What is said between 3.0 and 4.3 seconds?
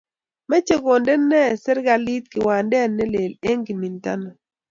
lel eng' kimintano.